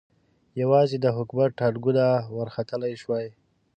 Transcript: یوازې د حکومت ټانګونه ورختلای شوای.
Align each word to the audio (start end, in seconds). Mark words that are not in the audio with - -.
یوازې 0.61 0.97
د 1.01 1.05
حکومت 1.17 1.49
ټانګونه 1.59 2.05
ورختلای 2.39 2.93
شوای. 3.01 3.27